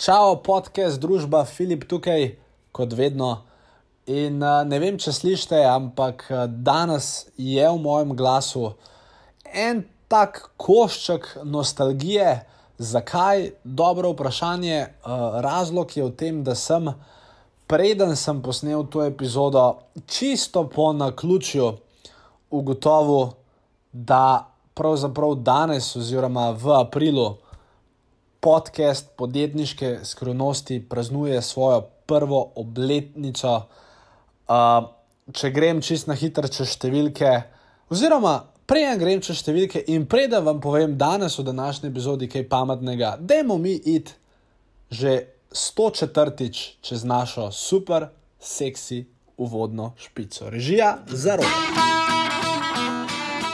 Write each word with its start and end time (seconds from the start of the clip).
Čau, 0.00 0.38
podcast 0.40 0.96
družba 0.96 1.42
Filip 1.44 1.82
tukaj, 1.84 2.22
kot 2.72 2.94
vedno. 2.96 3.42
In 4.08 4.38
uh, 4.40 4.62
ne 4.64 4.78
vem, 4.80 4.94
če 4.96 5.12
slišite, 5.12 5.58
ampak 5.68 6.22
uh, 6.32 6.46
danes 6.48 7.26
je 7.36 7.66
v 7.68 7.74
mojem 7.82 8.14
glasu 8.16 8.70
en 9.44 9.82
tak 10.08 10.40
košček 10.56 11.44
nostalgije. 11.44 12.30
Zakaj? 12.80 13.50
Dobro 13.60 14.14
vprašanje. 14.14 14.78
Uh, 15.04 15.36
razlog 15.44 15.92
je 15.92 16.08
v 16.08 16.14
tem, 16.16 16.40
da 16.48 16.56
sem, 16.56 16.88
preden 17.68 18.16
sem 18.16 18.40
posnel 18.40 18.88
to 18.88 19.04
epizodo, 19.04 19.66
čisto 20.08 20.64
po 20.64 20.94
naključju 20.96 21.74
ugotovil, 22.48 23.34
da 23.92 24.48
pravzaprav 24.72 25.36
danes, 25.44 25.92
oziroma 25.92 26.54
v 26.56 26.78
aprilu, 26.80 27.34
podcast 28.40 29.10
podjetniške 29.16 29.98
skrivnosti 30.04 30.88
praznuje 30.88 31.42
svojo 31.42 31.82
prvo 32.06 32.52
obletnico. 32.56 33.62
Uh, 34.48 34.88
če 35.32 35.50
grem 35.50 35.82
čist 35.82 36.08
na 36.10 36.16
hitro 36.18 36.48
čez 36.50 36.74
številke, 36.74 37.30
oziroma 37.92 38.40
prej 38.70 38.96
grem 38.98 39.22
čez 39.22 39.42
številke 39.42 39.84
in 39.92 40.08
preden 40.10 40.44
vam 40.46 40.60
povem 40.62 40.96
danes 40.98 41.38
v 41.38 41.46
današnji 41.50 41.90
epizodi 41.90 42.30
kaj 42.30 42.48
pametnega, 42.50 43.16
dajmo 43.20 43.58
mi 43.58 43.76
iti 43.76 44.16
že 44.90 45.12
104tič 45.54 46.82
čez 46.82 47.04
našo 47.06 47.50
super, 47.54 48.10
seksi 48.40 49.04
uvodno 49.38 49.94
špico. 49.98 50.50
Režija 50.50 50.98
za 51.06 51.38
roko. 51.38 51.99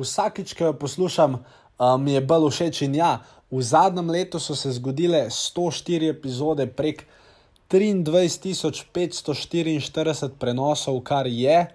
Vsakič, 0.00 0.54
ko 0.58 0.64
jo 0.70 0.74
poslušam, 0.80 1.32
mi 2.00 2.12
je 2.16 2.20
bolj 2.20 2.50
všeč. 2.50 2.82
In 2.88 2.94
ja, 2.98 3.12
v 3.50 3.62
zadnjem 3.62 4.10
letu 4.10 4.38
so 4.38 4.54
se 4.54 4.72
zgodile 4.72 5.26
104 5.30 6.10
epizode 6.10 6.66
prek 6.66 7.06
23.544 7.70 10.28
prenosov, 10.38 11.00
kar 11.06 11.26
je 11.26 11.66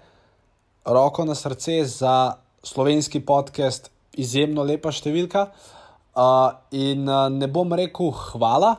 roko 0.85 1.25
na 1.25 1.35
srce 1.35 1.85
za 1.85 2.33
slovenski 2.63 3.25
podcast, 3.25 3.91
izjemno 4.13 4.63
lepa 4.63 4.91
številka. 4.91 5.47
Uh, 6.15 6.55
in 6.71 7.09
uh, 7.09 7.27
ne 7.27 7.47
bom 7.51 7.73
rekel 7.75 8.11
hvala, 8.31 8.75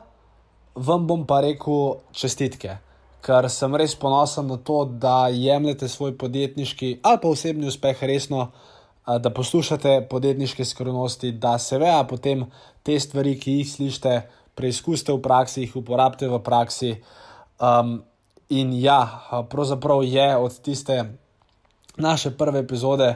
vam 0.73 1.05
bom 1.09 1.25
pa 1.29 1.41
rekel 1.45 1.99
čestitke. 2.13 2.79
Ker 3.21 3.49
sem 3.51 3.75
res 3.77 3.93
ponosen 3.99 4.47
na 4.49 4.57
to, 4.57 4.85
da 4.85 5.27
jemljete 5.33 5.89
svoj 5.89 6.17
podjetniški 6.17 6.99
ali 7.03 7.21
pa 7.21 7.29
osebni 7.29 7.67
uspeh 7.69 8.01
resno, 8.09 8.51
da 9.07 9.29
poslušate 9.29 10.07
podjetniške 10.09 10.65
skrivnosti, 10.65 11.31
da 11.31 11.57
se 11.57 11.77
veja 11.77 12.03
potem 12.03 12.45
te 12.83 12.99
stvari, 12.99 13.37
ki 13.39 13.51
jih 13.61 13.69
slišite, 13.71 14.21
preizkusite 14.55 15.13
v 15.13 15.21
praksi, 15.23 15.61
jih 15.63 15.75
uporabite 15.79 16.27
v 16.27 16.39
praksi. 16.43 16.91
Um, 17.59 18.01
in 18.49 18.73
ja, 18.75 18.99
pravzaprav 19.49 20.03
je 20.03 20.27
od 20.37 20.59
tiste 20.61 21.03
naše 21.97 22.31
prve 22.37 22.59
epizode, 22.59 23.15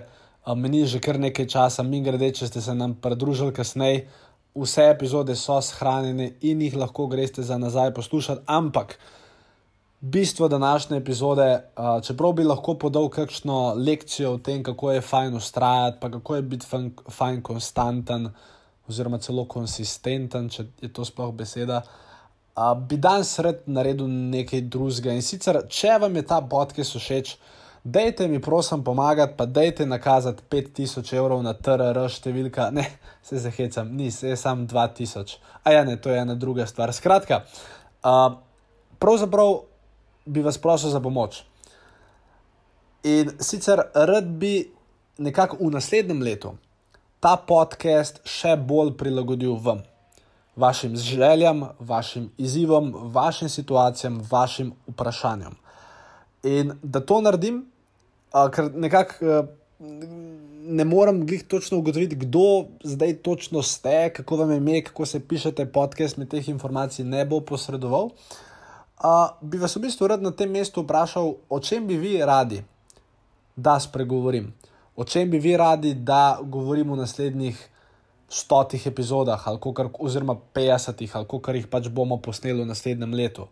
meni 0.56 0.86
že 0.86 1.00
kar 1.00 1.20
nekaj 1.20 1.48
časa, 1.48 1.84
mi 1.84 2.02
grede, 2.02 2.32
če 2.34 2.48
ste 2.48 2.62
se 2.62 2.76
nam 2.76 2.96
pridružili 2.96 3.54
kasneje, 3.54 4.08
vse 4.56 4.90
epizode 4.92 5.36
so 5.36 5.62
shranjene 5.62 6.32
in 6.42 6.62
jih 6.62 6.76
lahko 6.76 7.08
greste 7.08 7.44
za 7.44 7.58
nazaj 7.58 7.94
poslušati, 7.94 8.42
ampak 8.48 8.98
bistvo 10.02 10.48
današnje 10.48 10.98
epizode, 10.98 11.64
uh, 11.78 12.04
čeprav 12.04 12.32
bi 12.32 12.44
lahko 12.44 12.74
podal 12.74 13.10
kakšno 13.10 13.74
lekcijo 13.74 14.34
o 14.34 14.38
tem, 14.38 14.64
kako 14.64 14.92
je 14.92 15.02
fajn 15.02 15.36
ustrajati, 15.36 15.98
pa 16.02 16.12
kako 16.12 16.36
je 16.36 16.42
biti 16.42 16.66
fajn, 16.66 16.92
fajn 17.10 17.42
konstanten, 17.42 18.30
oziroma 18.88 19.18
celo 19.18 19.46
konsistenten, 19.46 20.50
če 20.50 20.66
je 20.82 20.94
to 20.94 21.06
sploh 21.06 21.34
beseda. 21.34 21.82
Uh, 22.56 22.74
bi 22.88 22.98
danes 22.98 23.30
sred 23.36 23.62
naredil 23.66 24.10
nekaj 24.10 24.62
drugega. 24.62 25.14
In 25.14 25.22
sicer, 25.22 25.62
če 25.70 26.00
vam 26.02 26.16
je 26.16 26.26
ta 26.26 26.42
podcast 26.42 26.98
všeč, 26.98 27.38
dajte 27.84 28.28
mi 28.28 28.42
prosim 28.42 28.84
pomagati, 28.84 29.38
pa 29.38 29.46
dajte 29.46 29.86
nakazati 29.86 30.44
5000 30.50 31.16
evrov 31.18 31.46
na 31.46 31.54
TRR 31.54 32.10
številka, 32.10 32.72
ne, 32.74 32.90
se 33.28 33.38
zahecam, 33.38 33.94
ni, 33.98 34.10
se 34.12 34.34
je 34.34 34.38
samo 34.38 34.66
2000. 34.66 35.38
A 35.64 35.78
ja, 35.78 35.86
ne, 35.86 36.02
to 36.02 36.10
je 36.10 36.26
ena 36.26 36.36
druga 36.36 36.66
stvar. 36.66 36.90
Skratka, 36.94 37.44
uh, 38.02 38.32
pravzaprav 38.98 39.71
bi 40.26 40.42
vas 40.42 40.58
prosil 40.58 40.90
za 40.90 41.00
pomoč. 41.00 41.44
In 43.04 43.32
sicer 43.40 43.82
rad 43.94 44.26
bi 44.26 44.72
nekako 45.18 45.58
v 45.60 45.72
naslednjem 45.72 46.22
letu 46.22 46.54
ta 47.22 47.36
podcast 47.38 48.22
še 48.26 48.56
bolj 48.58 48.96
prilagodil 48.98 49.56
vam, 49.62 49.82
vašim 50.58 50.96
željam, 50.98 51.64
vašim 51.80 52.30
izzivom, 52.38 52.92
vašim 53.14 53.50
situacijam, 53.50 54.22
vašim 54.30 54.74
vprašanjem. 54.88 55.58
In 56.44 56.74
da 56.82 57.02
to 57.02 57.22
naredim, 57.22 57.64
ker 58.32 58.72
nekako 58.74 59.44
ne 60.62 60.86
morem 60.86 61.24
glih 61.26 61.44
točno 61.50 61.78
ugotoviti, 61.78 62.16
kdo 62.16 62.66
zdaj 62.84 63.18
točno 63.26 63.62
ste, 63.62 64.10
kako 64.14 64.44
vam 64.44 64.52
je 64.52 64.58
ime, 64.58 64.82
kako 64.86 65.06
se 65.06 65.20
pišete 65.20 65.66
podcast, 65.74 66.18
mi 66.18 66.30
teh 66.30 66.50
informacij 66.50 67.06
ne 67.06 67.26
bo 67.26 67.42
posredoval. 67.46 68.10
Uh, 68.10 68.51
bi 69.42 69.58
vas 69.58 69.76
v 69.76 69.82
bistvu 69.88 70.08
rad 70.08 70.22
na 70.22 70.32
tem 70.32 70.52
mestu 70.52 70.84
vprašal, 70.84 71.36
o 71.50 71.60
čem 71.60 71.88
bi 71.88 71.98
vi 71.98 72.18
radi, 72.26 72.62
da 73.56 73.80
spregovorim, 73.80 74.54
o 74.96 75.04
čem 75.04 75.30
bi 75.30 75.40
vi 75.40 75.58
radi, 75.58 75.94
da 75.94 76.40
govorim 76.42 76.92
v 76.92 77.02
naslednjih 77.02 77.58
stotih 78.30 78.88
epizodah, 78.88 79.44
kar, 79.76 79.90
oziroma 80.00 80.38
petdesetih, 80.54 81.16
ali 81.16 81.42
kar 81.42 81.56
jih 81.56 81.68
pač 81.68 81.90
bomo 81.90 82.18
posneli 82.18 82.62
v 82.62 82.70
naslednjem 82.70 83.14
letu. 83.14 83.48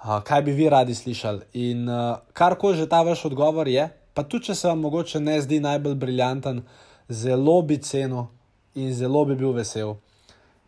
Uh, 0.00 0.20
kaj 0.24 0.42
bi 0.42 0.52
vi 0.56 0.68
radi 0.68 0.94
slišali? 0.94 1.40
In 1.52 1.88
uh, 1.88 2.18
kar 2.32 2.56
ko 2.56 2.72
že 2.74 2.88
ta 2.88 3.02
vaš 3.02 3.24
odgovor 3.28 3.68
je, 3.68 3.88
pa 4.14 4.24
tudi 4.24 4.50
če 4.50 4.54
se 4.54 4.68
vam 4.68 4.80
mogoče 4.80 5.20
ne 5.20 5.36
zdi 5.40 5.60
najbolj 5.60 5.94
briljanten, 5.94 6.62
zelo 7.08 7.60
bi 7.62 7.78
cenil 7.78 8.26
in 8.74 8.92
zelo 8.94 9.24
bi 9.24 9.36
bil 9.36 9.52
vesel, 9.52 9.96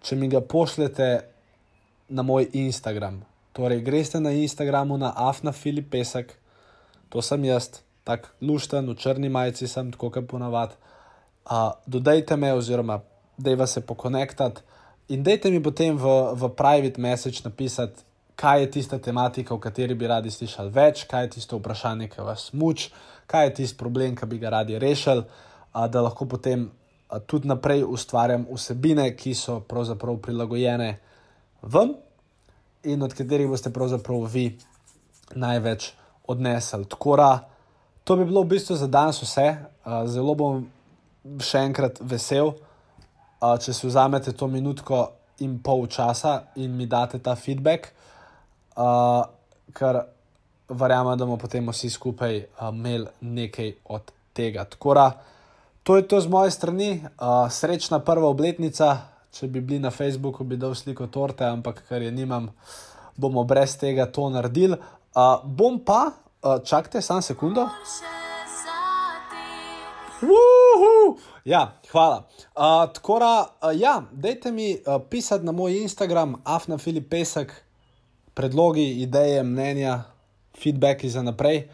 če 0.03 0.17
mi 0.17 0.29
ga 0.29 0.41
pošljete 0.41 1.09
na 2.09 2.23
moj 2.23 2.49
Instagram. 2.53 3.23
Torej, 3.53 3.83
greste 3.85 4.21
na 4.21 4.31
Instagramu 4.33 4.97
na 4.99 5.13
Afna 5.17 5.53
Filip 5.53 5.91
Pesek, 5.91 6.33
to 7.09 7.23
sem 7.23 7.45
jaz, 7.45 7.83
tako 8.05 8.31
lušten, 8.41 8.89
v 8.89 8.97
črni 8.97 9.29
majici 9.29 9.69
sem, 9.69 9.91
tako 9.93 10.09
kot 10.11 10.25
ponavadi. 10.29 10.73
Uh, 11.45 11.75
dodajte 11.87 12.37
me, 12.37 12.53
oziroma 12.53 13.03
vas 13.59 13.73
se 13.73 13.81
pokonektati 13.81 14.63
in 15.09 15.23
dajte 15.23 15.51
mi 15.51 15.61
potem 15.63 15.97
v, 15.99 16.07
v 16.33 16.49
private 16.57 17.01
message 17.01 17.43
napisati, 17.45 18.05
kaj 18.37 18.61
je 18.61 18.71
tista 18.71 18.99
tematika, 18.99 19.55
o 19.55 19.59
kateri 19.59 19.95
bi 19.95 20.07
radi 20.07 20.31
slišali 20.31 20.71
več, 20.73 21.03
kaj 21.11 21.25
je 21.25 21.31
tisto 21.35 21.59
vprašanje, 21.59 22.09
ki 22.09 22.25
vas 22.25 22.47
muči, 22.53 22.89
kaj 23.27 23.47
je 23.47 23.55
tisti 23.61 23.77
problem, 23.77 24.15
ki 24.17 24.27
bi 24.31 24.39
ga 24.39 24.55
radi 24.55 24.79
rešili, 24.79 25.27
uh, 25.27 25.85
da 25.93 26.01
lahko 26.01 26.25
potem 26.25 26.71
uh, 26.71 27.21
tudi 27.21 27.53
naprej 27.53 27.85
ustvarjam 27.85 28.47
vsebine, 28.49 29.11
ki 29.13 29.35
so 29.37 29.59
pravzaprav 29.61 30.17
prilagojene 30.25 30.95
vam 31.63 31.93
in 32.85 33.03
od 33.03 33.15
katerih 33.15 33.49
boste 33.49 33.73
pravzaprav 33.73 34.25
vi 34.33 34.59
največ 35.35 35.93
odnesli. 36.29 36.85
Tako 36.85 37.17
da, 37.17 37.49
to 38.05 38.17
bi 38.17 38.25
bilo 38.25 38.43
v 38.43 38.55
bistvu 38.55 38.77
za 38.77 38.87
danes 38.87 39.23
vse. 39.23 39.57
Uh, 39.85 40.05
zelo 40.07 40.35
bom 40.35 40.63
še 41.43 41.65
enkrat 41.67 41.99
vesel, 42.01 42.53
uh, 42.55 43.57
če 43.59 43.75
si 43.75 43.87
vzamete 43.87 44.33
to 44.33 44.47
minutko 44.51 45.09
in 45.43 45.59
pol 45.63 45.87
časa 45.91 46.53
in 46.57 46.77
mi 46.77 46.87
date 46.87 47.19
ta 47.19 47.35
feedback, 47.35 47.93
uh, 48.77 49.25
ker 49.75 50.03
verjamem, 50.69 51.19
da 51.19 51.27
bomo 51.27 51.39
potem 51.39 51.67
vsi 51.71 51.91
skupaj 51.91 52.39
uh, 52.43 52.69
imeli 52.71 53.11
nekaj 53.21 53.75
od 53.91 54.13
tega. 54.33 54.65
Tako 54.65 54.95
da, 54.95 55.07
to 55.83 55.97
je 55.99 56.07
to 56.09 56.21
z 56.21 56.31
moje 56.31 56.55
strani, 56.55 56.91
uh, 57.03 57.51
srečna 57.51 57.99
prva 57.99 58.29
obletnica, 58.31 59.12
če 59.33 59.49
bi 59.49 59.61
bili 59.61 59.81
na 59.81 59.91
Facebooku, 59.91 60.45
bi 60.45 60.59
dal 60.61 60.75
sliko 60.77 61.09
torte, 61.13 61.47
ampak 61.49 61.83
ker 61.89 62.05
je 62.05 62.13
nimam, 62.13 62.51
bomo 63.17 63.45
brez 63.49 63.79
tega 63.81 64.07
to 64.13 64.29
naredili. 64.33 64.77
Uh, 65.13 65.41
bom 65.45 65.79
pa, 65.85 66.03
uh, 66.13 66.59
čakajte, 66.65 67.01
samo 67.03 67.25
sekundo. 67.25 67.67
Woohoo! 70.23 71.09
Uh, 71.09 71.31
ja, 71.49 71.65
hvala. 71.91 72.23
Uh, 72.53 72.85
tako 72.93 73.19
da, 73.25 73.33
uh, 73.63 73.73
ja, 73.77 74.03
dajte 74.13 74.53
mi 74.53 74.75
uh, 74.77 75.01
pisati 75.11 75.45
na 75.45 75.53
moj 75.53 75.81
Instagram, 75.81 76.37
afna 76.45 76.79
Filip 76.79 77.09
Pesek, 77.11 77.57
predlogi, 78.35 78.85
ideje, 79.03 79.43
mnenja, 79.43 80.03
feedbacki 80.61 81.09
za 81.11 81.25
naprej. 81.25 81.67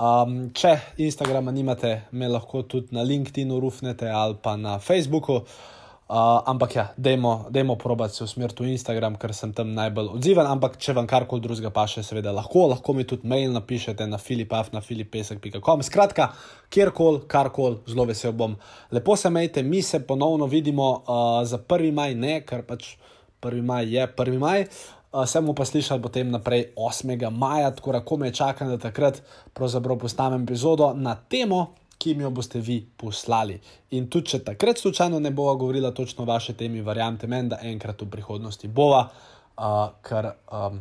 Um, 0.00 0.46
če 0.56 0.78
Instagrama 1.00 1.52
nimate, 1.52 2.02
me 2.12 2.28
lahko 2.28 2.62
tudi 2.62 2.94
na 2.96 3.02
LinkedIn-u 3.04 3.58
rufnete 3.60 4.08
ali 4.08 4.36
pa 4.42 4.56
na 4.56 4.78
Facebooku. 4.80 5.42
Uh, 5.42 5.68
ampak 6.10 6.74
ja, 6.74 6.84
dajmo, 6.96 7.76
probati 7.78 8.14
se 8.14 8.24
usmeriti 8.24 8.64
v 8.64 8.72
Instagram, 8.74 9.14
ker 9.14 9.30
sem 9.34 9.52
tam 9.54 9.70
najbolj 9.76 10.08
odziven. 10.16 10.46
Ampak 10.46 10.74
če 10.82 10.94
vam 10.98 11.06
karkoli 11.06 11.44
drugega 11.44 11.70
pa 11.70 11.84
še, 11.86 12.02
seveda 12.02 12.32
lahko, 12.34 12.64
lahko 12.72 12.94
mi 12.98 13.04
tudi 13.06 13.28
mail 13.30 13.54
napišete 13.54 14.08
na 14.10 14.18
filipaf 14.18 14.72
na 14.74 14.82
filipesek.com. 14.82 15.84
Skratka, 15.86 16.32
kjerkoli, 16.66 17.22
karkoli, 17.30 17.78
zelo 17.86 18.08
vesel 18.10 18.34
bom. 18.34 18.56
Lepo 18.90 19.14
se 19.16 19.30
majte, 19.30 19.62
mi 19.62 19.82
se 19.86 20.02
ponovno 20.06 20.50
vidimo 20.50 20.90
uh, 20.98 21.42
za 21.46 21.62
1. 21.62 21.92
maj, 21.94 22.18
ne, 22.18 22.40
ker 22.42 22.66
pač 22.66 22.96
1. 23.42 23.62
maj 23.62 23.86
je 23.86 24.08
1. 24.10 24.40
maj. 24.42 24.66
Uh, 25.10 25.22
sem 25.30 25.46
pa 25.54 25.66
slišal 25.66 26.02
potem 26.02 26.30
naprej 26.30 26.72
8. 26.74 27.30
maja, 27.30 27.70
tako 27.70 27.94
da 27.94 28.02
kome 28.02 28.34
čakam, 28.34 28.74
da 28.74 28.82
takrat 28.82 29.22
pravzaprav 29.54 29.98
postavim 29.98 30.42
epizodo 30.42 30.90
na 30.94 31.14
temo 31.14 31.68
ki 32.00 32.14
mi 32.16 32.24
jo 32.24 32.30
boste 32.32 32.60
vi 32.64 32.80
poslali. 32.96 33.58
In 33.96 34.08
tudi, 34.08 34.32
če 34.32 34.44
takrat 34.46 34.80
slučajno 34.80 35.20
ne 35.20 35.30
bova 35.30 35.54
govorila 35.60 35.92
točno 35.92 36.24
o 36.24 36.30
vaši 36.30 36.56
temi, 36.56 36.80
verjamete 36.82 37.28
meni, 37.28 37.52
da 37.52 37.60
enkrat 37.62 38.02
v 38.02 38.08
prihodnosti 38.10 38.68
bova, 38.68 39.04
uh, 39.04 39.80
ker 40.06 40.32
um, 40.48 40.80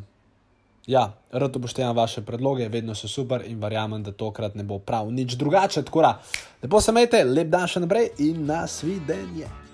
ja, 0.88 1.06
rado 1.32 1.60
upoštevam 1.60 1.96
vaše 1.96 2.26
predloge, 2.26 2.70
vedno 2.70 2.96
so 2.96 3.08
super 3.08 3.44
in 3.46 3.60
verjamem, 3.62 4.04
da 4.04 4.12
tokrat 4.12 4.56
ne 4.56 4.64
bo 4.64 4.80
prav 4.80 5.12
nič 5.12 5.36
drugače. 5.36 5.84
Tako 5.84 6.02
da, 6.08 6.20
lepo 6.64 6.82
se 6.82 6.96
imejte, 6.96 7.24
lep 7.24 7.52
dan 7.52 7.68
še 7.68 7.84
naprej 7.86 8.14
in 8.26 8.46
nasvidenje. 8.48 9.69